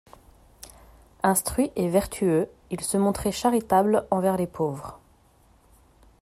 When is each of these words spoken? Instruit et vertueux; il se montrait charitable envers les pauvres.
Instruit 1.21 1.69
et 1.75 1.87
vertueux; 1.87 2.49
il 2.71 2.81
se 2.81 2.97
montrait 2.97 3.31
charitable 3.31 4.07
envers 4.09 4.35
les 4.35 4.47
pauvres. 4.47 4.99